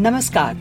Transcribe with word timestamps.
नमस्कार, 0.00 0.56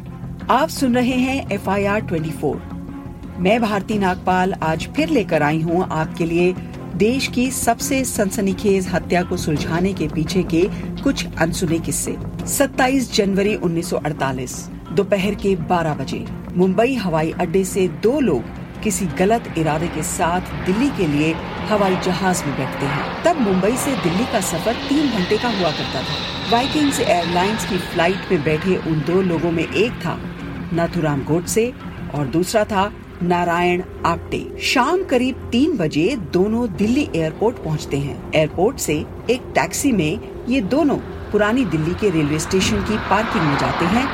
आप 0.51 0.69
सुन 0.69 0.95
रहे 0.95 1.15
हैं 1.15 1.51
F 1.51 1.69
I 1.69 1.85
R 1.85 1.99
twenty 1.99 2.29
four 2.31 3.35
मैं 3.39 3.59
भारती 3.61 3.97
नागपाल 3.99 4.53
आज 4.53 4.87
फिर 4.95 5.09
लेकर 5.09 5.43
आई 5.43 5.61
हूँ 5.61 5.87
आपके 5.91 6.25
लिए 6.25 6.53
देश 6.95 7.27
की 7.27 7.49
सबसे 7.51 8.03
सनसनीखेज 8.05 8.87
हत्या 8.87 9.21
को 9.23 9.37
सुलझाने 9.37 9.93
के 9.93 10.07
पीछे 10.07 10.43
के 10.43 10.63
कुछ 11.03 11.25
अनसुने 11.37 11.79
किस्से। 11.79 12.15
27 12.47 13.11
जनवरी 13.13 13.55
1948 13.57 14.57
दोपहर 14.91 15.35
के 15.35 15.55
12 15.67 15.97
बजे, 15.99 16.25
मुंबई 16.53 16.95
हवाई 16.95 17.31
अड्डे 17.31 17.63
से 17.63 17.87
दो 18.03 18.19
लोग 18.19 18.58
किसी 18.83 19.05
गलत 19.05 19.53
इरादे 19.57 19.87
के 19.87 20.03
साथ 20.03 20.65
दिल्ली 20.65 20.89
के 20.89 21.07
लिए 21.07 21.33
हवाई 21.69 21.95
जहाज़ 21.95 22.43
में 22.45 22.57
बैठते 22.57 22.85
हैं। 22.85 23.23
तब 23.23 23.41
मुंबई 23.41 23.75
से 23.77 23.95
दिल्ली 23.95 24.25
का 24.25 24.41
सफ़र 24.41 24.73
तीन 24.89 25.09
घंटे 25.09 25.37
का 25.37 25.49
हुआ 25.49 25.71
करता 25.71 26.01
था। 26.01 26.51
वाइकिंग्स 26.51 26.99
एयरलाइंस 26.99 27.65
की 27.65 27.77
फ़्लाइट 27.77 28.31
में 28.31 28.43
बैठे 28.43 28.75
उन 28.77 28.99
दो 29.07 29.21
लोगों 29.21 29.51
में 29.51 29.63
एक 29.63 29.91
था, 29.91 30.17
नाथुराम 30.73 31.23
गोडसे, 31.23 31.73
और 32.15 32.27
दूसरा 32.27 32.63
था 32.63 32.91
नारायण 33.23 33.83
आप्टे। 34.05 34.57
शाम 34.63 35.03
करीब 35.03 35.49
तीन 35.51 35.77
बजे 35.77 36.15
दोनों 36.33 36.67
दिल्ली 36.75 37.07
एयरपोर्ट 37.15 37.57
पहुँचते 37.57 37.97
हैं। 37.97 38.31
एयरपोर्ट 38.35 38.77
से 38.77 38.93
एक 39.29 39.51
टैक्सी 39.55 39.91
में 39.91 40.45
ये 40.49 40.61
दोनों 40.61 40.97
पुरानी 41.31 41.65
दिल्ली 41.65 41.93
के 41.93 42.09
रेलवे 42.09 42.39
स्टेशन 42.39 42.81
की 42.81 42.97
पार्किंग 43.09 43.43
में 43.43 43.57
जाते 43.57 43.85
हैं। 43.85 44.07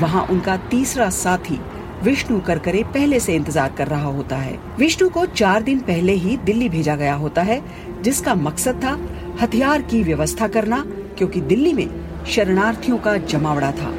वहाँ 0.00 0.26
उनका 0.26 0.56
तीसरा 0.56 1.08
साथी 1.10 1.60
विष्णु 2.04 2.38
करकरे 2.40 2.82
पहले 2.84 3.18
से 3.20 3.34
इंतज़ार 3.34 3.72
कर 3.78 3.88
रहा 3.88 4.08
होता 4.08 4.36
है। 4.36 4.58
विष्णु 4.78 5.08
को 5.08 5.24
चार 5.26 5.62
दिन 5.62 5.78
पहले 5.80 6.12
ही 6.14 6.36
दिल्ली 6.38 6.68
भेजा 6.68 6.94
गया 6.96 7.14
होता 7.14 7.42
है, 7.42 7.62
जिसका 8.02 8.34
मकसद 8.36 8.80
था 8.84 8.98
हथियार 9.40 9.82
की 9.82 10.02
व्यवस्था 10.02 10.48
करना, 10.48 10.84
क्योंकि 11.18 11.40
दिल्ली 11.42 11.72
में 11.72 11.88
शरणार्थियों 12.26 12.98
का 12.98 13.16
जमावड़ा 13.16 13.70
था। 13.72 13.90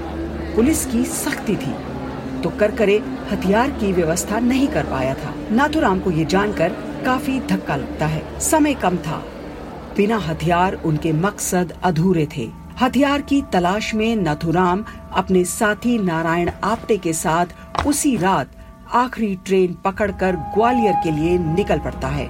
पुलिस 0.56 0.86
की 0.86 1.04
सख्ती 1.06 1.56
थी 1.56 1.74
तो 2.42 2.50
करकरे 2.50 2.98
हथियार 3.32 3.72
की 3.72 3.92
व्यवस्था 3.94 4.40
नहीं 4.40 4.68
कर 4.68 4.86
पाया 4.86 5.14
था। 5.16 5.34
नाथुराम 5.52 6.00
को 6.00 6.12
ये 6.12 6.26
जानकर 6.26 6.76
काफ़ी 7.06 7.40
धक्का 7.42 7.76
लगता 7.76 8.06
है। 8.06 8.24
समय 8.42 8.74
कम 8.74 8.98
था। 8.98 9.24
बिना 9.98 10.18
हथियार 10.20 10.74
उनके 10.86 11.12
मकसद 11.14 11.74
अधूरे 11.84 12.28
थे। 12.38 12.48
हथियार 12.82 13.22
की 13.22 13.42
तलाश 13.54 13.94
में 13.96 14.16
नाथुराम 14.16 14.84
अपने 15.14 15.44
साथी 15.46 15.98
नारायण 15.98 16.52
आप्टे 16.64 16.98
के 16.98 17.14
साथ 17.14 17.46
उसी 17.86 18.16
रात 18.18 18.52
आखिरी 18.96 19.36
ट्रेन 19.46 19.74
पकड़कर 19.74 20.36
ग्वालियर 20.56 20.94
के 20.94 21.12
लिए 21.12 21.38
निकल 21.38 21.80
पड़ता 21.80 22.08
है। 22.08 22.28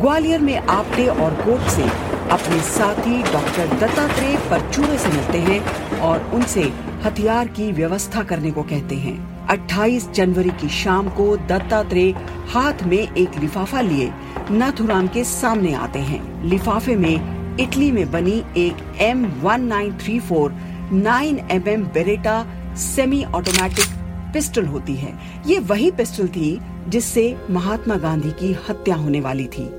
ग्वालियर 0.00 0.40
में 0.40 0.56
आपटे 0.56 1.06
और 1.06 1.34
कोट 1.34 1.68
से 1.68 1.82
अपने 2.30 2.60
साथी 2.60 3.22
डॉक्टर 3.22 3.76
दत्तात्रेय 3.78 4.36
परचूरे 4.50 4.98
से 4.98 5.08
मिलते 5.08 5.38
हैं 5.38 5.98
और 5.98 6.30
उनसे 6.34 6.62
हथियार 7.04 7.48
की 7.48 7.70
व्यवस्था 7.72 8.22
करने 8.22 8.50
को 8.50 8.62
कहते 8.62 8.94
हैं। 8.94 9.46
28 9.46 10.10
जनवरी 10.10 10.50
की 10.50 10.68
शाम 10.68 11.08
को 11.08 11.36
दत्तात्रेय 11.36 12.10
हाथ 12.48 12.82
में 12.82 12.98
एक 12.98 13.38
लिफाफा 13.38 13.80
लिए 13.80 14.10
नाथुराम 14.50 15.08
के 15.08 15.24
सामने 15.24 15.72
आते 15.74 15.98
हैं। 15.98 16.22
लिफाफे 16.44 16.96
में 16.96 17.56
इटली 17.60 17.90
में 17.92 18.10
बनी 18.10 18.42
एक 18.56 18.76
M 19.00 19.26
one 19.42 19.64
nine 19.64 19.96
three 19.98 20.18
four 20.20 20.52
nine 20.92 21.38
M 21.50 21.68
M 21.68 21.84
Beretta 21.84 22.44
semi 22.76 23.24
automatic 23.24 23.99
pistol 24.34 24.66
होती 24.66 24.94
है। 24.94 25.14
ये 25.46 25.58
वही 25.58 25.90
पिस्टल 25.90 26.28
थी 26.28 26.60
जिससे 26.88 27.36
महात्मा 27.50 27.96
गांधी 27.96 28.30
की 28.30 28.56
हत्या 28.68 28.94
होने 28.94 29.20
वाली 29.20 29.44
थी। 29.44 29.70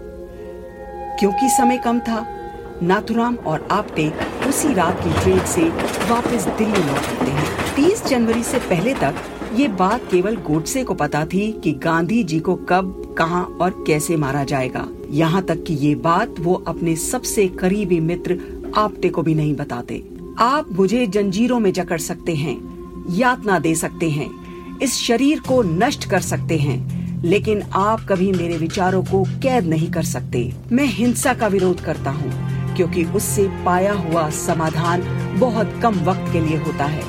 क्योंकि 1.19 1.49
समय 1.49 1.77
कम 1.77 1.99
था, 1.99 2.37
नाथुराम 2.83 3.35
और 3.35 3.67
आपटे 3.71 4.13
उसी 4.47 4.73
रात 4.73 4.99
की 5.03 5.13
ट्रेन 5.13 5.39
से 5.39 5.69
वापस 6.09 6.47
दिल्ली 6.57 6.79
लौट 6.79 6.97
आते 6.97 7.31
हैं। 7.31 7.75
30 7.75 8.05
जनवरी 8.05 8.43
से 8.43 8.59
पहले 8.59 8.93
तक 8.93 9.15
ये 9.53 9.67
बात 9.67 10.01
केवल 10.11 10.35
गोडसे 10.35 10.83
को 10.83 10.93
पता 10.93 11.25
थी 11.25 11.61
कि 11.63 11.71
गांधी 11.71 12.23
जी 12.23 12.39
को 12.39 12.55
कब, 12.55 13.15
कहाँ 13.17 13.57
और 13.61 13.83
कैसे 13.87 14.15
मारा 14.15 14.43
जाएगा। 14.43 14.87
यहाँ 15.09 15.41
तक 15.41 15.63
कि 15.63 15.73
ये 15.73 15.95
बात 15.95 16.35
वो 16.39 16.53
अपने 16.53 16.95
सबसे 16.95 17.47
करीबी 17.47 17.99
मित्र 17.99 18.39
आपटे 18.77 19.09
को 19.09 19.21
भी 19.21 19.35
नहीं 19.35 19.55
बताते। 19.55 20.03
आप 20.39 20.71
मुझे 20.71 21.07
जंजीरों 21.07 21.59
में 21.59 21.73
जकड़ 21.73 21.97
सकते 21.97 22.35
हैं, 22.35 22.71
यातना 23.09 23.59
दे 23.59 23.75
सकते 23.75 24.09
हैं। 24.09 24.40
इस 24.81 24.97
शरीर 24.97 25.39
को 25.39 25.61
नष्ट 25.63 26.09
कर 26.09 26.19
सकते 26.19 26.57
हैं, 26.57 27.23
लेकिन 27.23 27.61
आप 27.73 28.05
कभी 28.09 28.31
मेरे 28.31 28.57
विचारों 28.57 29.03
को 29.03 29.23
कैद 29.23 29.65
नहीं 29.65 29.91
कर 29.91 30.03
सकते। 30.03 30.53
मैं 30.71 30.85
हिंसा 30.85 31.33
का 31.33 31.47
विरोध 31.47 31.81
करता 31.81 32.11
हूँ, 32.11 32.31
क्योंकि 32.75 33.03
उससे 33.03 33.47
पाया 33.65 33.93
हुआ 33.93 34.29
समाधान 34.29 35.01
बहुत 35.39 35.79
कम 35.83 35.95
वक्त 35.95 36.31
के 36.33 36.39
लिए 36.39 36.57
होता 36.57 36.85
है। 36.85 37.03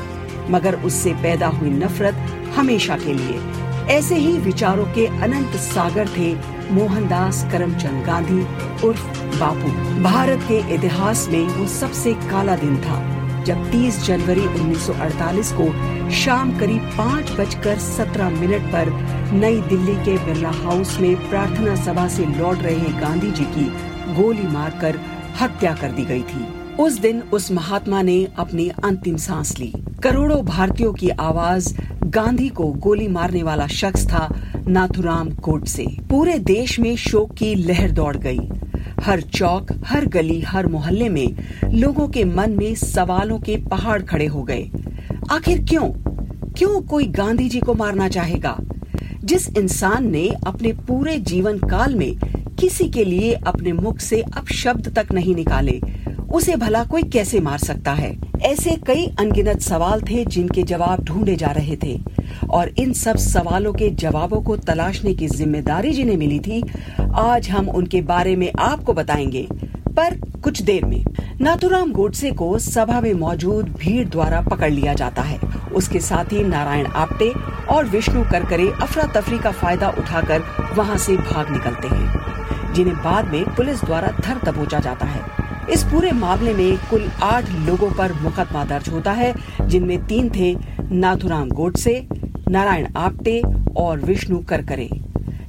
मगर 0.51 0.75
उससे 0.75 1.13
पैदा 1.13 1.47
हुई 1.47 1.71
नफरत 1.71 2.15
हमेशा 2.57 2.97
के 2.97 3.13
लिए। 3.13 3.41
ऐसे 3.91 4.17
ही 4.17 4.39
विचारों 4.39 4.85
के 4.85 5.07
अनंत 5.07 5.57
सागर 5.57 6.09
थे 6.09 6.35
मोहनदास 6.73 7.47
करमचंद 7.53 8.05
गांधी 8.07 8.43
उर्फ़ 8.87 9.07
बापू। 9.39 10.03
भारत 10.03 10.41
के 10.43 10.75
इतिहास 10.75 11.29
में 11.29 11.47
वो 11.47 11.67
सबसे 11.67 12.15
काला 12.15 12.57
दिन 12.57 12.77
था। 12.77 13.22
जब 13.45 13.71
30 13.73 14.05
जनवरी 14.05 14.41
1948 14.41 15.53
को 15.53 16.11
शाम 16.11 16.59
करीब 16.59 16.91
पाँच 16.99 17.31
बजकर 17.31 17.79
सत्रह 17.79 18.31
मिनट 18.31 18.63
पर 18.63 18.91
नई 19.33 19.61
दिल्ली 19.61 19.95
के 19.95 20.17
बिरला 20.25 20.51
हाउस 20.51 20.99
में 21.01 21.31
प्रार्थना 21.31 21.75
सभा 21.85 22.09
से 22.09 22.27
लौट 22.27 22.59
रहे 22.59 23.01
गांधी 23.01 23.31
जी 23.31 23.45
की 23.45 23.65
गोली 24.15 24.47
मारकर 24.47 25.01
हत्या 25.41 25.75
कर 25.75 25.93
दी 25.93 26.05
गई 26.05 26.23
थी। 26.23 26.47
उस 26.77 26.99
दिन 26.99 27.23
उस 27.33 27.51
महात्मा 27.53 28.03
ने 28.03 28.29
अपनी 28.39 28.69
अंतिम 28.85 29.17
सांस 29.17 29.59
ली। 29.59 29.73
करोड़ों 30.03 30.45
भारतीयों 30.45 30.93
की 30.93 31.09
आवाज़ 31.09 31.75
गांधी 32.05 32.49
को 32.49 32.65
गोली 32.65 33.09
मारने 33.09 33.43
वाला 33.43 33.67
शख्स 33.67 34.07
था 34.07 34.29
नाथुराम 34.69 35.31
कोट 35.31 35.67
से 35.67 35.87
पूरे 36.11 36.39
देश 36.39 36.79
में 36.81 36.97
शोक 36.97 37.35
की 37.35 37.55
लहर 37.55 37.91
दौड़ 37.91 38.17
गई। 38.17 38.39
हर 39.03 39.21
चौक, 39.21 39.67
हर 39.85 40.07
गली, 40.07 40.41
हर 40.41 40.67
मोहल्ले 40.67 41.09
में 41.09 41.35
लोगों 41.65 42.09
के 42.09 42.25
मन 42.25 42.51
में 42.51 42.75
सवालों 42.75 43.39
के 43.39 43.57
पहाड़ 43.57 44.03
खड़े 44.03 44.27
हो 44.27 44.43
गए। 44.43 44.71
आखिर 45.31 45.63
क्यों? 45.63 45.89
क्यों 46.53 46.81
कोई 46.83 47.07
गांधी 47.07 47.49
जी 47.49 47.61
को 47.61 47.75
मारना 47.75 48.09
चाहेगा? 48.09 48.59
जिस 49.25 49.49
इंसान 49.49 50.11
ने 50.11 50.29
अपने 50.47 50.73
पूरे 50.73 51.19
जीवन 51.19 51.59
काल 51.59 51.95
में 51.95 52.17
किसी 52.61 52.89
के 52.89 53.05
लिए 53.05 53.33
अपने 53.33 53.73
मुख 53.73 53.99
से 53.99 54.23
अब 54.23 54.47
शब्द 54.47 54.99
तक 54.99 55.13
नहीं 55.13 55.35
निकाले, 55.35 55.81
उसे 56.33 56.57
भला 56.57 56.85
कोई 56.85 57.03
कैसे 57.03 57.41
मार 57.41 57.59
सकता 57.59 57.93
है? 57.93 58.17
ऐसे 58.43 58.71
कई 58.87 59.07
अनगिनत 59.19 59.61
सवाल 59.61 60.01
थे 60.01 60.25
जिनके 60.25 60.63
जवाब 60.63 61.05
ढूंढे 61.05 61.37
जा 61.37 61.47
रहे 61.47 61.77
थे। 61.77 62.01
और 62.51 62.69
इन 62.69 62.93
सब 62.93 63.17
सवालों 63.17 63.73
के 63.73 63.91
जवाबों 63.91 64.43
को 64.43 64.57
तलाशने 64.57 65.15
की 65.15 65.27
ज़िम्मेदारी 65.27 65.91
जिन्हें 65.91 66.17
मिली 66.17 66.39
थी 66.39 66.63
आज 67.15 67.49
हम 67.51 67.69
उनके 67.69 68.01
बारे 68.01 68.37
में 68.37 68.53
आपको 68.59 68.93
बताएँगे। 68.93 69.47
पर 69.89 70.17
कुछ 70.41 70.63
देर 70.63 70.85
में 70.85 71.05
नाथुराम 71.41 71.93
गोडसे 71.93 72.31
को 72.31 72.59
सभा 72.59 73.01
में 73.01 73.13
मौजूद 73.15 73.69
भीड़ 73.69 74.09
द्वारा 74.09 74.41
पकड़ 74.41 74.71
लिया 74.71 74.95
जाता 74.95 75.23
है। 75.23 75.39
उसके 75.75 76.01
साथ 76.01 76.33
ही 76.33 76.45
नारायण 76.45 76.87
आप्टे 76.87 77.33
और 77.71 77.85
विष्णु 77.85 78.25
करकरे 78.25 78.73
अफरा 78.83 79.05
तफरी 79.05 79.39
का 79.39 79.51
फ़ायदा 79.51 79.89
उठाकर 79.89 80.43
वहाँ 80.77 80.97
से 80.97 81.17
भाग 81.17 81.51
निकलते 81.51 81.89
हैं, 81.89 82.73
जिन्हें 82.75 82.97
बाद 82.97 83.25
में 83.25 83.45
पुलिस 83.45 83.85
द्वारा 83.85 84.09
धर 84.09 84.53
दबोचा 84.53 84.79
जाता 84.79 85.07
है। 85.07 85.21
इस 85.71 85.83
पूरे 85.83 86.13
मामले 86.13 86.55
में 86.55 86.77
कुल 86.91 87.11
आठ 87.23 87.51
लोगों 87.51 87.91
पर 87.91 88.13
मुकदमा 88.13 88.65
दर्ज 88.65 88.89
होता 88.89 89.13
है, 89.13 89.35
जिनमें 89.63 90.07
तीन 90.07 90.31
थे 90.37 90.57
नाथुराम 90.93 91.49
गोडसे, 91.49 92.07
नारायण 92.49 92.87
आप्टे 92.97 93.43
और 93.77 94.01
विष्णु 94.01 94.39
करकरे। 94.39 95.02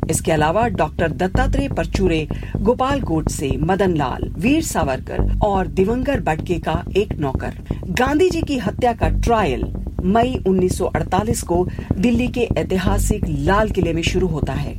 इसके 0.09 0.31
अलावा 0.31 0.67
डॉक्टर 0.67 1.11
दत्तात्रेय 1.11 1.69
परचूरे 1.69 2.27
गोपाल 2.57 3.01
गोडसे 3.01 3.57
मदन 3.57 3.95
लाल 3.95 4.33
वीर 4.37 4.63
सावरकर 4.63 5.39
और 5.43 5.67
दिवंगर 5.67 6.19
बटके 6.19 6.59
का 6.59 6.85
एक 6.97 7.13
नौकर। 7.13 7.53
गांधी 7.89 8.29
जी 8.29 8.41
की 8.41 8.57
हत्या 8.57 8.93
का 8.93 9.09
ट्रायल 9.09 9.73
मई 10.05 10.43
1948 10.47 11.41
को 11.41 11.67
दिल्ली 11.97 12.27
के 12.27 12.49
ऐतिहासिक 12.57 13.21
लाल 13.27 13.69
किले 13.69 13.93
में 13.93 14.01
शुरू 14.01 14.27
होता 14.27 14.53
है। 14.53 14.77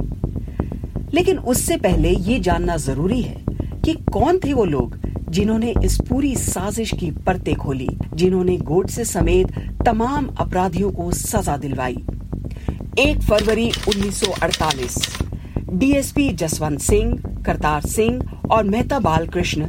लेकिन 1.15 1.39
उससे 1.39 1.77
पहले 1.77 2.11
ये 2.11 2.41
जानना 2.41 2.77
ज़रूरी 2.77 3.23
है 3.23 3.45
कि 3.85 3.93
कौन 3.93 4.39
थे 4.39 4.53
वो 4.53 4.65
लोग 4.65 5.05
जिन्होंने 5.31 5.75
इस 5.85 6.01
पूरी 6.09 6.37
साजिश 6.37 6.91
की 7.01 7.11
परतें 7.11 7.55
खोली, 7.55 7.89
जिन्होंने 8.15 8.57
गोट 8.57 8.67
गोडसे 8.67 9.05
समेत 9.05 9.47
तमाम 9.87 10.27
अपराधियों 10.27 10.93
को 10.93 11.13
सजा 11.13 11.57
दिलवाई। 11.57 11.97
एक 12.99 13.23
फरवरी 13.23 13.71
1948 13.89 14.97
डीएसपी 15.71 16.29
जसवंत 16.33 16.81
सिंह, 16.81 17.15
करतार 17.47 17.81
सिंह 17.83 18.21
और 18.51 18.65
मेहता 18.65 18.99
बालकृष्ण 18.99 19.67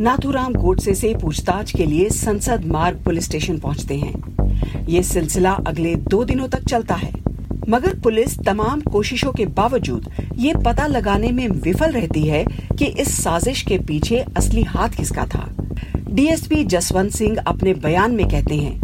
नाथुराम 0.00 0.54
गोडसे 0.54 0.94
से 0.94 1.14
पूछताछ 1.14 1.72
के 1.76 1.86
लिए 1.86 2.08
संसद 2.10 2.64
मार्ग 2.64 2.98
पुलिस 3.04 3.24
स्टेशन 3.24 3.58
पहुँचते 3.58 3.96
हैं। 3.96 4.86
ये 4.86 5.02
सिलसिला 5.02 5.52
अगले 5.66 5.94
दो 5.94 6.24
दिनों 6.24 6.48
तक 6.48 6.64
चलता 6.64 6.94
है। 6.94 7.12
मगर 7.68 7.98
पुलिस 7.98 8.38
तमाम 8.38 8.80
कोशिशों 8.80 9.32
के 9.32 9.46
बावजूद 9.46 10.10
ये 10.36 10.54
पता 10.64 10.86
लगाने 10.86 11.32
में 11.32 11.48
विफल 11.48 11.92
रहती 11.92 12.24
है 12.24 12.44
कि 12.78 12.84
इस 12.84 13.22
साजिश 13.24 13.62
के 13.62 13.78
पीछे 13.78 14.24
असली 14.36 14.62
हाथ 14.62 14.88
किसका 14.88 15.26
था। 15.26 15.48
डीएसपी 16.10 16.64
जसवंत 16.64 17.12
सिंह 17.12 17.38
अपने 17.38 17.74
बयान 17.74 18.12
में 18.12 18.28
कहते 18.28 18.54
हैं, 18.54 18.80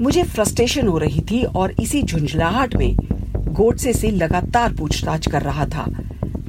मुझे 0.00 0.22
फ्रस्ट्रेशन 0.22 0.86
हो 0.86 0.98
रही 0.98 1.20
थी 1.20 1.42
और 1.42 1.74
इसी 1.80 2.02
झुंझलाहट 2.02 2.76
में 2.76 2.96
गोडसे 3.54 3.92
से 3.92 4.10
लगातार 4.10 4.72
पूछताछ 4.72 5.26
कर 5.28 5.42
रहा 5.42 5.66
था, 5.66 5.84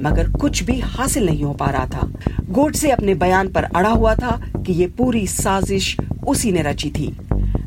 मगर 0.02 0.30
कुछ 0.30 0.62
भी 0.62 0.78
हासिल 0.80 1.26
नहीं 1.26 1.42
हो 1.44 1.52
पा 1.52 1.66
रहा 1.66 1.86
था। 1.86 2.08
गोडसे 2.50 2.90
अपने 2.90 3.14
बयान 3.14 3.48
पर 3.48 3.64
अड़ा 3.64 3.88
हुआ 3.88 4.14
था 4.14 4.40
कि 4.56 4.72
ये 4.72 4.86
पूरी 4.88 5.26
साजिश 5.26 5.96
उसी 6.28 6.52
ने 6.52 6.62
रची 6.62 6.90
थी। 6.90 7.08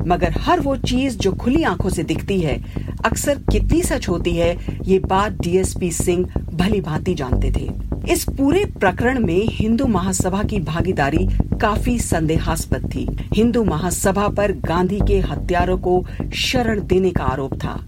मगर 0.07 0.33
हर 0.39 0.59
वो 0.59 0.75
चीज़ 0.77 1.17
जो 1.17 1.31
खुली 1.31 1.63
आँखों 1.63 1.89
से 1.89 2.03
दिखती 2.03 2.39
है, 2.39 2.57
अक्सर 3.05 3.35
कितनी 3.51 3.81
सच 3.81 4.07
होती 4.09 4.35
है, 4.35 4.55
ये 4.85 4.99
बात 4.99 5.41
डीएसपी 5.41 5.91
सिंह 5.91 6.25
भली 6.53 6.81
भांति 6.81 7.13
जानते 7.13 7.51
थे। 7.51 7.69
इस 8.11 8.23
पूरे 8.29 8.63
प्रकरण 8.79 9.19
में 9.19 9.41
हिंदू 9.49 9.85
महासभा 9.85 10.43
की 10.43 10.59
भागीदारी 10.59 11.27
काफ़ी 11.61 11.97
संदेहास्पद 11.99 12.89
थी। 12.95 13.07
हिंदू 13.35 13.63
महासभा 13.63 14.27
पर 14.27 14.51
गांधी 14.65 14.99
के 15.07 15.19
हत्यारों 15.21 15.77
को 15.77 16.03
शरण 16.35 16.85
देने 16.87 17.11
का 17.11 17.23
आरोप 17.23 17.53
था। 17.55 17.79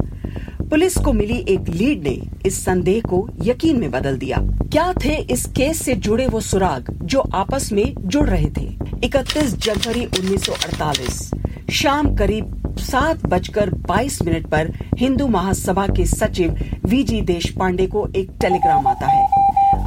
पुलिस 0.72 0.98
को 0.98 1.12
मिली 1.14 1.38
एक 1.50 1.70
लीड 1.70 2.04
ने 2.04 2.18
इस 2.46 2.66
संदेह 2.66 3.02
को 3.02 3.30
यकीन 3.44 3.80
में 3.80 3.92
बदल 3.92 4.18
दिया। 4.18 4.38
क्या 4.72 4.94
थे 5.06 5.16
इस 5.32 5.46
केस 5.46 5.82
से 5.82 5.96
जुड़े 5.96 6.28
वो 6.28 6.40
सुराग 6.40 6.92
जो 7.04 7.20
आपस 7.20 7.72
में 7.72 7.94
जुड़ 8.00 8.28
रहे 8.30 8.50
थे? 8.58 8.68
31 9.04 9.56
जनवरी 9.58 10.06
1948 10.06 11.32
शाम 11.72 12.16
करीब 12.16 12.76
सात 12.80 13.26
बजकर 13.26 13.70
बाईस 13.70 14.22
मिनट 14.22 14.48
पर 14.48 14.72
हिंदू 14.98 15.28
महासभा 15.28 15.88
के 15.88 16.06
सचिव 16.06 16.56
वीजी 16.86 17.22
देश 17.22 17.50
पांडे 17.50 17.88
को 17.88 18.08
एक 18.16 18.32
टेलीग्राम 18.42 18.88
आता 18.88 19.08
है। 19.08 19.28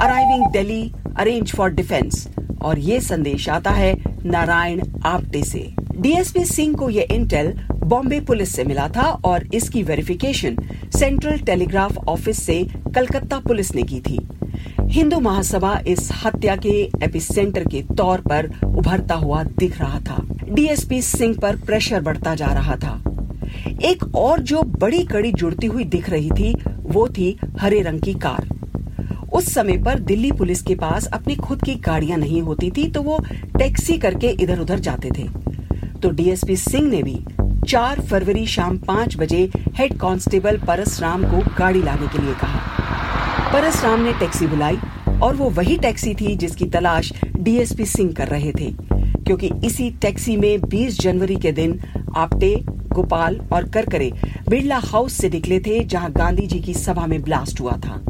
Arriving 0.01 0.47
Delhi 0.53 0.93
arrange 1.19 1.55
for 1.55 1.71
defence 1.71 2.29
और 2.63 2.79
ये 2.79 3.01
संदेश 3.01 3.49
आता 3.49 3.71
है 3.71 3.95
नारायण 4.25 4.83
आप्टे 5.05 5.43
से। 5.43 5.75
डीएसपी 5.97 6.45
सिंह 6.45 6.75
को 6.77 6.91
ये 6.91 7.03
इंटेल 7.11 7.55
बॉम्बे 7.85 8.21
पुलिस 8.21 8.55
से 8.57 8.65
मिला 8.65 8.89
था 8.89 9.03
और 9.25 9.47
इसकी 9.55 9.83
वेरिफिकेशन 9.83 10.57
सेंट्रल 10.99 11.39
टेलीग्राफ 11.39 11.97
ऑफ़िस 11.99 12.43
से 12.43 12.63
कलकत्ता 12.95 13.39
पुलिस 13.39 13.75
ने 13.75 13.83
की 13.83 14.01
थी। 14.01 14.19
हिंदू 14.91 15.19
महासभा 15.21 15.79
इस 15.87 16.09
हत्या 16.25 16.57
के 16.57 16.73
एपिसेंटर 17.03 17.65
के 17.65 17.83
तौर 17.97 18.21
पर 18.21 18.51
उभरता 18.67 19.15
हुआ 19.15 19.43
दिख 19.59 19.81
रहा 19.81 20.01
था। 20.01 20.17
डीएसपी 20.49 21.03
सिंह 21.03 21.37
पर 21.43 21.57
प्रेशर 21.57 22.01
बढ़ता 22.01 22.35
जा 22.35 22.47
रहा 22.47 22.77
था। 22.77 23.03
एक 23.85 24.05
और 24.17 24.41
जो 24.41 24.63
बड़ी 24.79 25.03
कड़ी 25.05 25.33
जुड़ती 25.33 25.67
हुई 25.67 25.85
दिख 25.85 26.11
रही 26.11 26.31
थी, 26.31 26.55
वो 26.69 27.07
थी 27.09 27.37
हरे 27.61 27.81
रंग 27.83 28.01
की 28.01 28.15
कार। 28.15 28.49
उस 29.33 29.53
समय 29.55 29.79
पर 29.79 29.99
दिल्ली 29.99 30.33
पुलिस 30.33 30.63
के 30.63 30.75
पास 30.75 31.07
अपनी 31.07 31.37
खुद 31.37 31.63
की 31.65 31.75
गाड़ियाँ 31.75 32.19
नहीं 32.19 32.43
होती 32.43 32.71
थी 32.71 32.91
तो 32.91 33.03
वो 33.03 33.19
टैक्सी 33.59 33.99
करके 33.99 34.29
इधर 34.41 34.59
उधर 34.59 34.79
जाते 34.79 35.11
थे। 35.19 35.29
तो 36.03 36.11
डीएसपी 36.11 36.57
सिंह 36.57 36.89
ने 36.89 37.03
भी 37.03 37.19
4 37.65 38.01
फरवरी 38.01 38.47
शाम 38.47 38.77
पाँच 38.79 39.17
बजे 39.17 39.49
हेड 39.77 39.97
कांस्टेबल 39.99 40.57
परसराम 40.59 41.23
को 41.25 41.39
गाड़ी 41.59 41.83
लाने 41.83 42.07
के 42.07 42.23
लिए 42.23 42.35
कहा। 42.35 43.53
परसराम 43.53 44.01
ने 44.01 44.13
टैक्सी 44.13 44.47
बुलाई 44.47 44.79
और 45.23 45.37
वो 45.37 45.49
वही 45.51 45.77
टैक्सी 45.79 46.15
थी 46.15 46.35
जिसकी 46.37 46.67
तलाश 46.71 47.13
डीएसपी 47.37 47.87
सिंह 47.87 48.13
कर 48.13 48.29
रहे 48.29 48.53
थे, 48.53 48.71
क्योंकि 49.27 49.51
इसी 49.65 49.91
टैक्सी 50.03 50.37
में 50.37 50.61
20 50.63 51.01
जनवरी 51.01 51.37
के 51.37 51.53
दिन 51.53 51.81
आपटे, 52.17 52.55
गोपाल 52.89 53.41
और 53.53 53.69
करकरे 53.69 54.13
बिरला 54.49 54.79
हाउस 54.85 55.13
से 55.13 55.29
निकले 55.31 55.61
थे 55.61 55.79
जहाँ 55.85 56.11
गांधी 56.13 56.47
जी 56.47 56.61
की 56.61 56.75
सभा 56.75 57.07
में 57.07 57.21
ब्लास्ट 57.23 57.61
हुआ 57.61 57.77
था। 57.79 58.01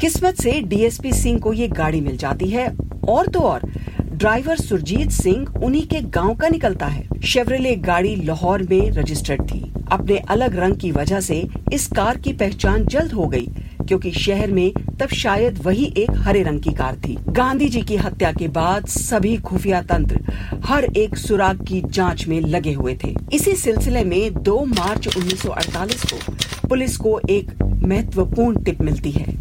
किस्मत 0.00 0.42
से 0.42 0.60
डीएसपी 0.62 1.12
सिंह 1.12 1.38
को 1.40 1.52
ये 1.52 1.68
गाड़ी 1.70 2.00
मिल 2.00 2.16
जाती 2.16 2.48
है 2.50 2.68
और 3.08 3.26
तो 3.26 3.40
और। 3.40 3.70
ड्राइवर 4.16 4.56
सुरजीत 4.56 5.10
सिंह 5.10 5.46
उन्हीं 5.64 5.86
के 5.86 6.00
गाँव 6.10 6.34
का 6.34 6.48
निकलता 6.48 6.86
है। 6.86 7.20
शेवरेले 7.24 7.74
गाड़ी 7.76 8.14
लाहौर 8.16 8.62
में 8.62 8.90
रजिस्टर्ड 8.90 9.42
थी। 9.42 9.60
अपने 9.92 10.16
अलग 10.28 10.56
रंग 10.56 10.76
की 10.76 10.90
वजह 10.92 11.20
से 11.20 11.36
इस 11.72 11.86
कार 11.86 12.16
की 12.16 12.32
पहचान 12.32 12.86
जल्द 12.86 13.12
हो 13.12 13.26
गई, 13.26 13.46
क्योंकि 13.88 14.10
शहर 14.10 14.52
में 14.52 14.72
तब 15.00 15.08
शायद 15.08 15.58
वही 15.64 15.92
एक 15.98 16.10
हरे 16.18 16.42
रंग 16.42 16.60
की 16.60 16.72
कार 16.72 16.96
थी। 16.98 17.16
गांधी 17.30 17.68
जी 17.68 17.82
की 17.82 17.96
हत्या 17.96 18.32
के 18.32 18.48
बाद 18.48 18.86
सभी 18.86 19.36
खुफिया 19.40 19.82
तंत्र 19.82 20.60
हर 20.64 20.84
एक 20.96 21.16
सुराग 21.16 21.64
की 21.66 21.82
जाँच 21.86 22.26
में 22.28 22.40
लगे 22.40 22.72
हुए 22.72 22.96
थे। 23.04 23.14
इसी 23.32 23.52
सिलसिले 23.56 24.04
में 24.04 24.42
2 24.42 24.64
मार्च 24.64 25.08
1948 25.08 26.04
को 26.04 26.68
पुलिस 26.68 26.96
को 26.96 27.18
एक 27.30 27.52
महत्वपूर्ण 27.62 28.64
टिप 28.64 28.80
मिलती 28.80 29.10
है। 29.10 29.36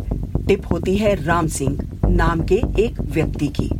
टिप 0.47 0.71
होती 0.71 0.97
है 0.97 1.15
राम 1.23 1.47
सिंह 1.47 1.79
नाम 2.09 2.41
के 2.43 2.61
एक 2.79 3.01
व्यक्ति 3.01 3.47
की। 3.59 3.71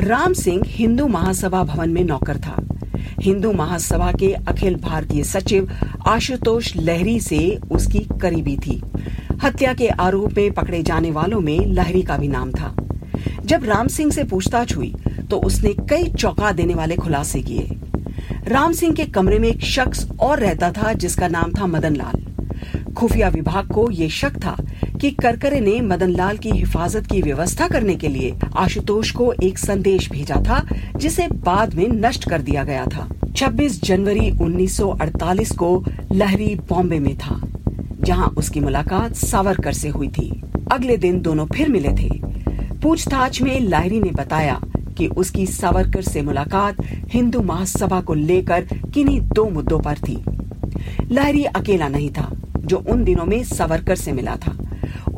राम 0.00 0.32
सिंह 0.32 0.62
हिंदू 0.66 1.06
महासभा 1.06 1.62
भवन 1.64 1.90
में 1.90 2.02
नौकर 2.04 2.36
था। 2.36 2.56
हिंदू 3.20 3.52
महासभा 3.52 4.10
के 4.12 4.32
अखिल 4.48 4.74
भारतीय 4.76 5.22
सचिव 5.24 5.70
आशुतोष 6.08 6.74
लहरी 6.76 7.18
से 7.20 7.38
उसकी 7.70 7.98
करीबी 8.22 8.56
थी। 8.56 8.80
हत्या 9.42 9.72
के 9.74 9.88
आरोप 9.88 10.36
में 10.36 10.50
पकड़े 10.52 10.82
जाने 10.82 11.10
वालों 11.10 11.40
में 11.40 11.58
लहरी 11.66 12.02
का 12.02 12.16
भी 12.16 12.28
नाम 12.28 12.50
था। 12.52 12.74
जब 13.44 13.64
राम 13.64 13.88
सिंह 13.88 14.10
से 14.10 14.24
पूछताछ 14.24 14.76
हुई 14.76 14.94
तो 15.30 15.36
उसने 15.38 15.72
कई 15.90 16.10
चौंका 16.10 16.52
देने 16.52 16.74
वाले 16.74 16.96
खुलासे 16.96 17.40
किए। 17.42 17.76
राम 18.48 18.72
सिंह 18.72 18.94
के 18.94 19.04
कमरे 19.06 19.38
में 19.38 19.48
एक 19.48 19.60
शख्स 19.62 20.06
और 20.20 20.38
रहता 20.38 20.70
था, 20.72 20.92
जिसका 20.92 21.28
नाम 21.28 21.52
था 21.52 21.66
मदन 21.66 21.96
लाल 21.96 22.24
खुफिया 22.92 23.28
विभाग 23.28 23.68
को 23.68 23.90
यह 23.90 24.08
शक 24.08 24.36
था 24.44 24.56
कि 25.00 25.10
करकरे 25.10 25.60
ने 25.60 25.80
मदन 25.80 26.10
लाल 26.10 26.36
की 26.36 26.50
हिफाजत 26.50 27.06
की 27.06 27.22
व्यवस्था 27.22 27.68
करने 27.68 27.94
के 27.94 28.08
लिए 28.08 28.34
आशुतोष 28.56 29.10
को 29.10 29.32
एक 29.42 29.58
संदेश 29.58 30.10
भेजा 30.10 30.36
था, 30.36 30.66
जिसे 30.96 31.28
बाद 31.28 31.74
में 31.74 31.88
नष्ट 31.88 32.28
कर 32.30 32.42
दिया 32.42 32.64
गया 32.64 32.86
था। 32.86 33.08
26 33.36 33.82
जनवरी 33.82 34.30
1948 34.30 35.52
को 35.52 35.84
लहरी 36.12 36.54
बॉम्बे 36.54 36.98
में 36.98 37.16
था, 37.18 37.40
जहाँ 38.00 38.28
उसकी 38.28 38.60
मुलाकात 38.60 39.14
सावरकर 39.14 39.72
से 39.72 39.88
हुई 39.88 40.08
थी। 40.08 40.42
अगले 40.72 40.96
दिन 40.96 41.20
दोनों 41.20 41.46
फिर 41.46 41.68
मिले 41.68 41.88
थे। 41.88 42.10
पूछताछ 42.82 43.42
में 43.42 43.60
लाहरी 43.60 44.00
ने 44.00 44.10
बताया 44.10 44.60
कि 44.98 45.06
उसकी 45.06 45.46
सावरकर 45.46 46.02
से 46.02 46.22
मुलाकात 46.22 46.76
हिंदू 47.10 47.40
महासभा 47.40 48.00
को 48.00 48.14
लेकर 48.14 48.66
किन्हीं 48.94 49.20
दो 49.20 49.44
मुद्दों 49.44 49.80
पर 49.80 49.98
थी। 49.98 50.24
लहरी 51.12 51.44
अकेला 51.44 51.88
नहीं 51.88 52.10
था, 52.10 52.30
जो 52.58 52.76
उन 52.76 53.04
दिनों 53.04 53.24
में 53.24 53.44
सावरकर 53.44 53.96
से 53.96 54.12
मिला 54.12 54.36
था। 54.36 54.65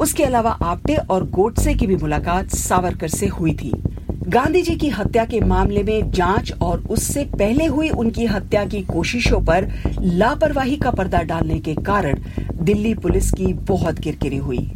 उसके 0.00 0.24
अलावा 0.24 0.50
आपटे 0.62 0.96
और 0.96 1.24
गोडसे 1.30 1.74
की 1.74 1.86
भी 1.86 1.96
मुलाकात 1.96 2.48
सावरकर 2.48 3.08
से 3.08 3.26
हुई 3.26 3.54
थी। 3.54 3.72
गांधी 4.28 4.62
जी 4.62 4.74
की 4.76 4.88
हत्या 4.88 5.24
के 5.24 5.40
मामले 5.40 5.82
में 5.82 6.10
जाँच 6.10 6.52
और 6.62 6.80
उससे 6.80 7.24
पहले 7.38 7.66
हुई 7.66 7.88
उनकी 7.88 8.26
हत्या 8.26 8.64
की 8.64 8.82
कोशिशों 8.82 9.40
पर 9.40 9.68
लापरवाही 10.00 10.76
का 10.76 10.90
पर्दा 10.90 11.22
डालने 11.22 11.58
के 11.58 11.74
कारण 11.74 12.22
दिल्ली 12.62 12.94
पुलिस 12.94 13.30
की 13.30 13.52
बहुत 13.52 13.98
किरकिरी 13.98 14.36
हुई। 14.36 14.70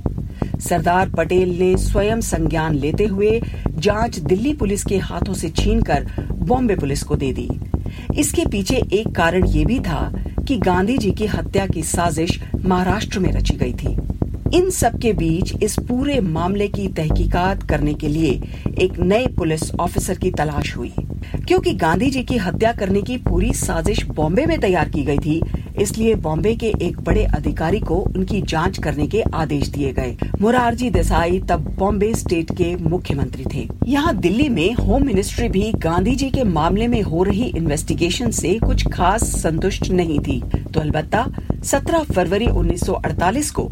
सरदार 0.61 1.11
पटेल 1.11 1.59
ने 1.59 1.77
स्वयं 1.77 2.21
संज्ञान 2.21 2.75
लेते 2.75 3.05
हुए 3.05 3.41
जाँच 3.69 4.19
दिल्ली 4.19 4.55
पुलिस 4.55 4.85
के 4.85 4.99
हाथों 4.99 5.35
से 5.35 5.51
छीनकर 5.51 6.07
बॉम्बे 6.33 6.77
पुलिस 6.77 7.03
को 7.03 7.17
दे 7.17 7.33
दी। 7.33 7.49
इसके 8.17 8.47
पीछे 8.47 8.77
एक 8.93 9.15
कारण 9.15 9.47
ये 9.47 9.65
भी 9.65 9.79
था 9.81 10.13
कि 10.49 10.57
गांधी 10.57 10.99
जी 10.99 11.11
की 11.11 11.27
हत्या 11.27 11.67
की 11.67 11.83
साजिश 11.83 12.41
महाराष्ट्र 12.65 13.19
में 13.19 13.33
रची 13.33 13.57
गई 13.57 13.73
थी। 13.73 13.97
इन 14.55 14.69
सब 14.71 14.99
के 15.01 15.13
बीच 15.13 15.53
इस 15.63 15.77
पूरे 15.89 16.19
मामले 16.21 16.67
की 16.69 16.87
तहकीकात 16.89 17.63
करने 17.63 17.93
के 17.95 18.09
लिए 18.09 18.31
एक 18.81 18.99
नए 19.01 19.27
पुलिस 19.37 19.71
ऑफिसर 19.75 20.19
की 20.19 20.31
तलाश 20.31 20.77
हुई। 20.77 20.93
क्योंकि 21.49 21.73
गांधी 21.75 22.11
जी 22.11 22.23
की 22.23 22.37
हत्या 22.37 22.73
करने 22.73 23.03
की 23.03 23.17
पूरी 23.19 23.53
साजिश 23.53 24.03
बॉम्बे 24.07 24.45
में 24.47 24.59
तैयार 24.61 24.89
की 24.89 25.03
गई 25.03 25.19
थी, 25.19 25.41
इसलिए 25.81 26.15
बॉम्बे 26.15 26.55
के 26.55 26.73
एक 26.83 27.01
बड़े 27.01 27.25
अधिकारी 27.27 27.81
को 27.81 27.97
उनकी 27.97 28.41
जाँच 28.43 28.79
करने 28.79 29.07
के 29.07 29.23
आदेश 29.35 29.69
दिए 29.69 29.93
गए। 29.93 30.17
मुरारजी 30.41 30.91
देसाई 30.91 31.41
तब 31.41 31.75
बॉम्बे 31.79 32.13
स्टेट 32.15 32.51
के 32.57 32.75
मुख्यमंत्री 32.85 33.45
थे। 33.55 33.67
यहाँ 33.87 34.17
दिल्ली 34.17 34.49
में 34.49 34.73
होम 34.75 35.07
मिनिस्ट्री 35.07 35.49
भी 35.49 35.73
गांधी 35.79 36.15
जी 36.15 36.31
के 36.31 36.45
मामले 36.45 36.89
में 36.89 37.01
हो 37.03 37.23
रही 37.23 37.53
इन्वेस्टिगेशन 37.57 38.31
से 38.31 38.55
कुछ 38.59 38.87
खास 38.89 39.25
संतुष्ट 39.43 39.91
नहीं 39.91 40.19
थी। 40.19 40.41
तो 40.65 40.81
अलबत्ता 40.81 41.27
17 41.65 42.05
फरवरी 42.13 42.47
1948 42.47 43.51
को 43.51 43.63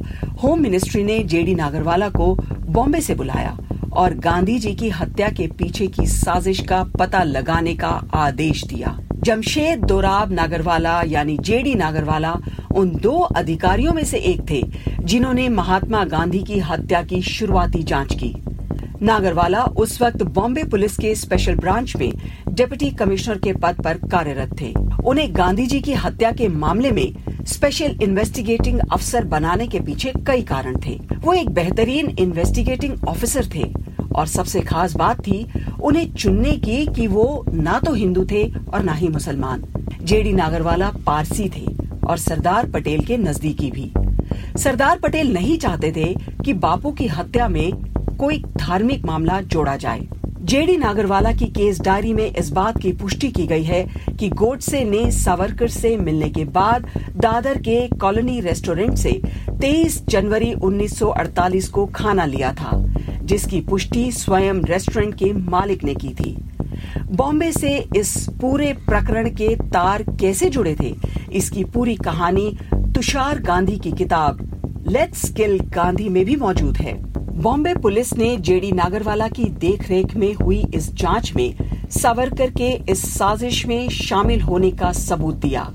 होम 0.42 0.60
मिनिस्ट्री 0.60 1.02
ने 1.04 1.18
जेडी 1.24 1.54
नागरवाला 1.54 2.08
को 2.08 2.34
बॉम्बे 2.68 3.00
से 3.00 3.14
बुलाया 3.14 3.58
और 3.92 4.14
गांधी 4.14 4.58
जी 4.58 4.74
की 4.74 4.88
हत्या 4.88 5.28
के 5.28 5.46
पीछे 5.46 5.86
की 5.86 6.06
साजिश 6.06 6.60
का 6.60 6.82
पता 6.98 7.22
लगाने 7.22 7.74
का 7.74 8.10
आदेश 8.14 8.64
दिया। 8.64 8.98
जमशेद 9.22 9.84
दोराब 9.84 10.32
नागरवाला 10.32 11.02
यानी 11.06 11.38
जेडी 11.38 11.74
नागरवाला 11.74 12.34
उन 12.76 12.90
दो 12.90 13.18
अधिकारियों 13.18 13.92
में 13.92 14.04
से 14.04 14.18
एक 14.18 14.40
थे, 14.50 14.62
जिन्होंने 15.00 15.48
महात्मा 15.48 16.04
गांधी 16.04 16.42
की 16.42 16.58
हत्या 16.58 17.02
की 17.02 17.22
शुरुआती 17.22 17.82
जाँच 17.82 18.14
की। 18.14 18.34
नागरवाला 19.02 19.62
उस 19.62 20.02
वक्त 20.02 20.22
बॉम्बे 20.22 20.64
पुलिस 20.64 20.96
के 20.96 21.14
स्पेशल 21.14 21.54
ब्रांच 21.54 21.96
में 21.96 22.12
डिप्टी 22.48 22.90
कमिश्नर 22.90 23.38
के 23.38 23.52
पद 23.52 23.82
पर 23.84 23.98
कार्यरत 24.08 24.60
थे। 24.60 24.72
उन्हें 25.04 25.36
गांधी 25.36 25.66
जी 25.66 25.80
की 25.80 25.92
हत्या 25.92 26.32
के 26.32 26.48
मामले 26.48 26.90
में 26.90 27.12
स्पेशल 27.46 27.96
इन्वेस्टिगेटिंग 28.02 28.80
अफसर 28.92 29.24
बनाने 29.24 29.66
के 29.66 29.80
पीछे 29.80 30.12
कई 30.26 30.42
कारण 30.42 30.76
थे। 30.86 30.98
वो 31.24 31.32
एक 31.32 31.50
बेहतरीन 31.50 32.08
इन्वेस्टिगेटिंग 32.18 33.04
ऑफिसर 33.08 33.46
थे 33.54 33.64
और 34.14 34.26
सबसे 34.26 34.60
खास 34.60 34.94
बात 34.96 35.20
थी 35.20 35.46
उन्हें 35.82 36.12
चुनने 36.12 36.52
की 36.58 36.84
कि 36.86 37.06
वो 37.06 37.44
ना 37.52 37.78
तो 37.78 37.92
हिंदू 37.94 38.24
थे 38.24 38.44
और 38.52 38.82
ना 38.82 38.92
ही 38.92 39.08
मुसलमान। 39.08 39.64
जेडी 40.02 40.32
नागरवाला 40.32 40.90
पारसी 41.06 41.48
थे 41.48 41.66
और 42.06 42.18
सरदार 42.18 42.70
पटेल 42.70 43.04
के 43.04 43.16
नजदीकी 43.16 43.70
भी। 43.70 43.92
सरदार 44.58 44.98
पटेल 44.98 45.32
नहीं 45.32 45.58
चाहते 45.58 45.92
थे 45.92 46.14
कि 46.44 46.52
बापू 46.52 46.92
की 46.92 47.06
हत्या 47.06 47.48
में 47.48 47.70
कोई 48.18 48.42
धार्मिक 48.56 49.04
मामला 49.04 49.40
जोड़ा 49.42 49.76
जाए। 49.76 50.00
जेडी 50.50 50.76
नागरवाला 50.76 51.30
की 51.32 51.46
केस 51.46 51.80
डायरी 51.80 52.12
में 52.12 52.34
इस 52.34 52.50
बात 52.50 52.78
की 52.78 52.92
पुष्टि 52.92 53.28
की 53.28 53.46
गई 53.46 53.62
है 53.62 53.82
कि 54.20 54.28
गोडसे 54.28 54.82
ने 54.84 55.10
सावरकर 55.10 55.68
से 55.68 55.96
मिलने 55.96 56.28
के 56.28 56.44
बाद 56.44 56.88
दादर 57.16 57.58
के 57.58 57.86
कॉलोनी 57.88 58.40
रेस्टोरेंट 58.40 58.94
से 58.94 59.12
23 59.60 60.00
जनवरी 60.08 60.52
1948 60.54 61.68
को 61.68 61.86
खाना 61.86 62.24
लिया 62.24 62.52
था, 62.52 62.70
जिसकी 63.22 63.60
पुष्टि 63.60 64.10
स्वयं 64.12 64.62
रेस्टोरेंट 64.62 65.14
के 65.14 65.32
मालिक 65.32 65.84
ने 65.84 65.94
की 65.94 66.08
थी। 66.08 66.36
बॉम्बे 67.10 67.52
से 67.52 67.76
इस 67.96 68.26
पूरे 68.40 68.72
प्रकरण 68.72 69.30
के 69.30 69.54
तार 69.54 70.02
कैसे 70.02 70.50
जुड़े 70.50 70.76
थे? 70.80 70.94
इसकी 71.32 71.64
पूरी 71.64 71.94
कहानी 71.94 72.56
तुषार 72.74 73.40
गांधी 73.40 73.78
की 73.78 73.92
किताब 73.92 74.46
लेट्स 74.88 75.28
किल 75.32 75.58
गांधी 75.60 76.08
में 76.08 76.24
भी 76.24 76.36
मौजूद 76.36 76.76
है। 76.76 77.09
बॉम्बे 77.40 77.74
पुलिस 77.74 78.12
ने 78.16 78.36
जेडी 78.36 78.72
नागरवाला 78.72 79.28
की 79.28 79.44
देखरेख 79.44 80.16
में 80.16 80.34
हुई 80.34 80.64
इस 80.74 80.92
जाँच 80.94 81.32
में 81.36 81.54
सावरकर 81.90 82.50
के 82.50 82.68
इस 82.68 83.18
साजिश 83.18 83.66
में 83.66 83.88
शामिल 83.88 84.40
होने 84.40 84.70
का 84.70 84.92
सबूत 84.92 85.36
दिया। 85.36 85.72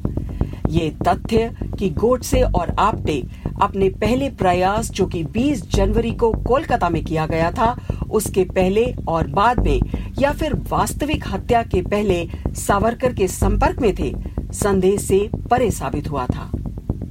ये 0.70 0.90
तथ्य 1.08 1.56
कि 1.80 1.90
गोडसे 1.90 2.42
और 2.42 2.76
आपटे 2.80 3.24
अपने 3.62 3.90
पहले 3.90 4.30
प्रयास, 4.30 4.92
जो 4.92 5.06
कि 5.06 5.24
20 5.24 5.76
जनवरी 5.76 6.12
को 6.12 6.32
कोलकाता 6.32 6.90
में 6.90 7.04
किया 7.04 7.26
गया 7.26 7.52
था, 7.52 7.76
उसके 8.12 8.44
पहले 8.44 8.96
और 9.08 9.28
बाद 9.28 9.60
में, 9.60 9.82
या 10.20 10.32
फिर 10.32 10.54
वास्तविक 10.54 11.24
हत्या 11.28 11.64
के 11.64 11.82
पहले 11.82 12.28
सावरकर 12.48 13.14
के 13.14 13.28
संपर्क 13.28 13.82
में 13.82 13.94
थे, 14.00 14.16
संदेह 14.54 14.98
से 14.98 15.30
परे 15.52 15.72
साबित 15.72 16.12
हुआ 16.12 16.26
था। 16.26 16.52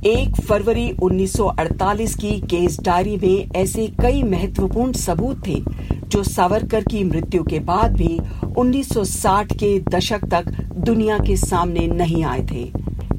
एक 0.06 0.36
फरवरी 0.36 0.88
1948 1.02 2.14
की 2.14 2.40
केस 2.40 2.78
डायरी 2.80 3.16
में 3.16 3.50
ऐसे 3.56 3.86
कई 4.02 4.22
महत्वपूर्ण 4.22 4.92
सबूत 4.92 5.46
थे, 5.46 5.54
जो 6.08 6.22
सावरकर 6.22 6.84
की 6.84 7.04
मृत्यु 7.04 7.42
के 7.42 7.58
बाद 7.58 7.96
भी 7.96 8.18
1960 8.56 9.52
के 9.52 9.78
दशक 9.80 10.24
तक 10.24 10.50
दुनिया 10.76 11.18
के 11.18 11.36
सामने 11.36 11.86
नहीं 11.86 12.24
आए 12.24 12.46
थे। 12.50 12.70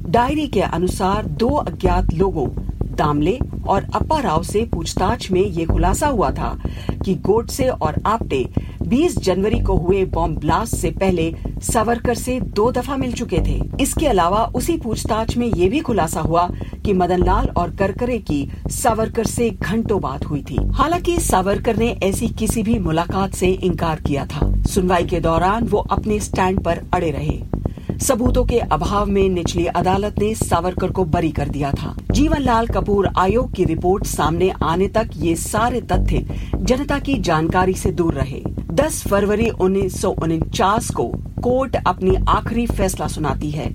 डायरी 0.08 0.46
के 0.46 0.60
अनुसार 0.60 1.26
दो 1.26 1.48
अज्ञात 1.48 2.12
लोगों, 2.14 2.48
दामले 2.96 3.38
और 3.68 3.86
अप्पा 3.94 4.20
राव 4.20 4.42
से 4.42 4.64
पूछताछ 4.64 5.30
में 5.30 5.44
ये 5.44 5.64
खुलासा 5.64 6.06
हुआ 6.06 6.30
था 6.30 6.58
कि 7.04 7.14
गोडसे 7.14 7.68
और 7.68 8.02
आपटे 8.06 8.46
20 8.86 9.18
जनवरी 9.18 9.58
को 9.60 9.76
हुए 9.76 10.04
बॉम्ब 10.04 10.38
ब्लास्ट 10.38 10.76
से 10.76 10.90
पहले 10.90 11.34
सावरकर 11.62 12.14
से 12.14 12.40
दो 12.40 12.70
दफ़ा 12.72 12.96
मिल 12.96 13.12
चुके 13.12 13.38
थे। 13.38 13.60
इसके 13.80 14.06
अलावा 14.06 14.44
उसी 14.54 14.76
पूछताछ 14.76 15.36
में 15.36 15.46
ये 15.46 15.68
भी 15.68 15.80
खुलासा 15.80 16.20
हुआ 16.20 16.48
कि 16.84 16.92
मदनलाल 16.92 17.48
और 17.48 17.70
करकरे 17.70 18.18
की 18.18 18.48
सावरकर 18.70 19.26
से 19.26 19.50
घंटों 19.50 20.00
बात 20.00 20.24
हुई 20.24 20.42
थी। 20.42 20.58
हालाँकि 20.70 21.18
सावरकर 21.20 21.76
ने 21.76 21.96
ऐसी 22.02 22.28
किसी 22.28 22.62
भी 22.62 22.78
मुलाकात 22.78 23.34
से 23.34 23.48
इनकार 23.48 24.00
किया 24.00 24.26
था। 24.26 24.62
सुनवाई 24.62 25.04
के 25.04 25.20
दौरान 25.20 25.64
वो 25.64 25.78
अपने 25.78 26.20
स्टैंड 26.20 26.64
पर 26.64 26.80
अड़े 26.94 27.10
रहे। 27.10 27.55
सबूतों 28.02 28.44
के 28.44 28.58
अभाव 28.58 29.06
में 29.06 29.28
निचली 29.28 29.64
अदालत 29.66 30.18
ने 30.18 30.34
सावरकर 30.34 30.90
को 30.90 31.04
बरी 31.04 31.30
कर 31.30 31.48
दिया 31.48 31.70
था। 31.72 31.94
जीवन 32.10 32.42
लाल 32.42 32.66
कपूर 32.66 33.08
आयोग 33.18 33.52
की 33.54 33.64
रिपोर्ट 33.64 34.06
सामने 34.06 34.50
आने 34.62 34.88
तक 34.88 35.10
ये 35.16 35.34
सारे 35.36 35.80
तथ्य 35.92 36.26
जनता 36.56 36.98
की 36.98 37.14
जानकारी 37.20 37.74
से 37.74 37.92
दूर 37.92 38.14
रहे। 38.14 38.42
10 38.72 39.02
फरवरी 39.08 39.48
उन्नीस 39.50 40.00
सौ 40.00 40.10
उनचास 40.22 40.90
को 40.90 41.08
कोर्ट 41.42 41.76
अपनी 41.86 42.16
आखिरी 42.28 42.66
फैसला 42.66 43.06
सुनाती 43.06 43.50
है। 43.50 43.74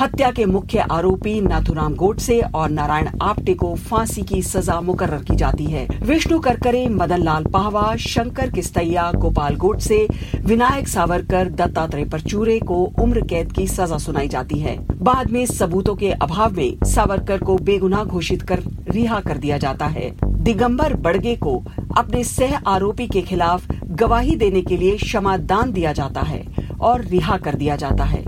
हत्या 0.00 0.30
के 0.30 0.44
मुख्य 0.44 0.78
आरोपी 0.78 1.40
नाथुराम 1.40 1.94
गोडसे 1.94 2.40
और 2.54 2.68
नारायण 2.70 3.08
आप्टे 3.22 3.54
को 3.54 3.74
फांसी 3.74 4.22
की 4.22 4.42
सजा 4.42 4.80
मुकर्र 4.80 5.16
की 5.22 5.36
जाती 5.36 5.64
है। 5.64 5.86
विष्णु 6.02 6.38
करकरे 6.40 6.86
मदन 6.88 7.22
लाल 7.22 7.44
पाहवा, 7.44 7.96
शंकर 7.96 8.50
किस्तैया, 8.50 9.10
गोपाल 9.12 9.56
गोडसे, 9.56 10.06
विनायक 10.40 10.88
सावरकर, 10.88 11.48
दत्तात्रेय 11.48 12.04
परचूरे 12.04 12.58
को 12.60 12.74
उम्र 13.00 13.26
कैद 13.26 13.52
की 13.52 13.66
सजा 13.66 13.98
सुनाई 13.98 14.28
जाती 14.28 14.58
है। 14.58 14.76
बाद 15.02 15.30
में 15.30 15.44
सबूतों 15.46 15.96
के 15.96 16.12
अभाव 16.12 16.52
में 16.52 16.78
सावरकर 16.84 17.38
को 17.38 17.56
बेगुनाह 17.56 18.04
घोषित 18.04 18.42
कर 18.42 18.62
रिहा 18.90 19.20
कर 19.20 19.38
दिया 19.38 19.58
जाता 19.58 19.86
है। 19.86 20.14
दिगंबर 20.24 20.94
बड़गे 20.94 21.36
को 21.36 21.62
अपने 21.96 22.24
सह 22.24 22.56
आरोपी 22.56 23.06
के 23.06 23.22
खिलाफ 23.22 23.72
गवाही 23.84 24.36
देने 24.36 24.62
के 24.62 24.76
लिए 24.76 24.96
क्षमा 24.96 25.36
दान 25.36 25.72
दिया 25.72 25.92
जाता 25.92 26.20
है 26.20 26.44
और 26.80 27.04
रिहा 27.04 27.36
कर 27.36 27.54
दिया 27.54 27.76
जाता 27.76 28.04
है। 28.04 28.24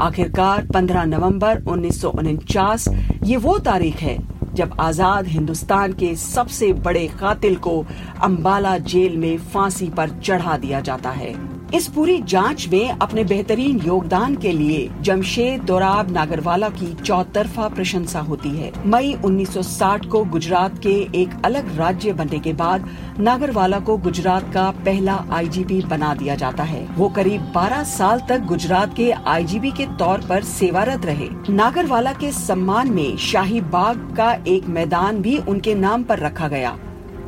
आखिरकार 0.00 0.66
15 0.66 1.04
नवंबर 1.04 1.62
उन्नीस 1.68 2.88
ये 3.24 3.36
वो 3.36 3.58
तारीख 3.58 3.96
है 3.96 4.16
जब 4.54 4.76
आज़ाद 4.80 5.26
हिंदुस्तान 5.26 5.92
के 5.92 6.14
सबसे 6.16 6.72
बड़े 6.84 7.06
कातिल 7.20 7.56
को 7.58 7.78
अंबाला 8.22 8.76
जेल 8.88 9.16
में 9.16 9.36
फांसी 9.52 9.88
पर 9.90 10.18
चढ़ा 10.20 10.56
दिया 10.56 10.80
जाता 10.80 11.10
है। 11.10 11.32
इस 11.74 11.86
पूरी 11.86 12.16
जाँच 12.22 12.66
में 12.68 12.90
अपने 12.92 13.22
बेहतरीन 13.24 13.78
योगदान 13.78 14.34
के 14.36 14.52
लिए 14.52 14.90
जमशेद 15.00 15.60
दोराब 15.62 16.10
नागरवाला 16.10 16.68
की 16.68 16.92
चौतरफा 16.94 17.68
प्रशंसा 17.68 18.20
होती 18.20 18.48
है। 18.48 18.72
मई 18.86 19.12
1960 19.24 20.06
को 20.06 20.24
गुजरात 20.24 20.78
के 20.78 20.94
एक 21.20 21.34
अलग 21.44 21.76
राज्य 21.78 22.12
बनने 22.12 22.38
के 22.38 22.52
बाद 22.52 22.88
नागरवाला 23.20 23.80
को 23.80 23.96
गुजरात 23.98 24.52
का 24.54 24.70
पहला 24.84 25.14
आईजीपी 25.32 25.80
बना 25.82 26.12
दिया 26.14 26.34
जाता 26.34 26.62
है। 26.62 26.84
वो 26.96 27.08
करीब 27.08 27.50
12 27.54 27.82
साल 27.86 28.22
तक 28.28 28.44
गुजरात 28.46 28.96
के 28.96 29.10
आईजीपी 29.12 29.70
के 29.70 29.86
तौर 29.98 30.26
पर 30.28 30.44
सेवारत 30.50 31.06
रहे। 31.06 31.28
नागरवाला 31.50 32.12
के 32.12 32.32
सम्मान 32.32 32.90
में 32.90 33.16
शाही 33.16 33.60
बाग 33.60 34.14
का 34.16 34.32
एक 34.48 34.66
मैदान 34.68 35.22
भी 35.22 35.38
उनके 35.38 35.74
नाम 35.76 36.02
पर 36.02 36.18
रखा 36.18 36.48
गया, 36.48 36.78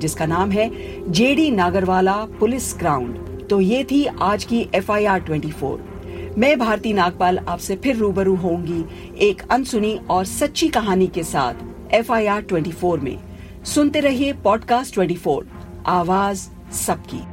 जिसका 0.00 0.26
नाम 0.26 0.50
है 0.50 0.70
जेडी 1.12 1.50
नागरवाला 1.50 2.24
पुलिस 2.40 2.74
ग्राउंड। 2.78 3.31
तो 3.52 3.60
ये 3.60 3.84
थी 3.84 4.04
आज 4.04 4.44
की 4.44 4.68
F 4.74 4.92
I 4.92 5.04
R 5.04 5.20
twenty 5.20 5.50
four 5.50 6.34
मैं 6.38 6.58
भारती 6.58 6.92
नागपाल 6.92 7.38
आपसे 7.38 7.76
फिर 7.76 7.96
रूबरू 7.96 8.36
होंगी 8.36 8.84
एक 9.18 9.42
अनसुनी 9.50 10.00
और 10.10 10.24
सच्ची 10.24 10.68
कहानी 10.68 11.06
के 11.06 11.22
साथ 11.22 11.54
F 11.94 12.12
I 12.12 12.26
R 12.26 12.42
twenty 12.42 12.72
four 12.72 13.00
में। 13.00 13.18
सुनते 13.64 14.00
रहिए 14.00 14.32
पॉडकास्ट 14.32 14.94
ट्वेंटी 14.94 15.14
फोर 15.14 15.46
आवाज़ 15.86 16.48
सबकी। 16.72 17.31